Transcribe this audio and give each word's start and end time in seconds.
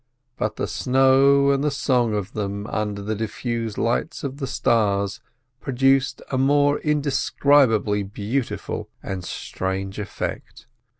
But 0.35 0.55
the 0.55 0.65
snow 0.65 1.51
and 1.51 1.63
the 1.63 1.69
song 1.69 2.15
of 2.15 2.33
them 2.33 2.65
under 2.65 3.03
the 3.03 3.13
diffused 3.13 3.77
light 3.77 4.23
of 4.23 4.37
the 4.37 4.47
stars 4.47 5.21
produced 5.59 6.23
a 6.31 6.39
more 6.39 6.79
indescribably 6.79 8.01
beautiful 8.01 8.89
and 9.03 9.23
strange 9.23 9.99
effect. 9.99 10.65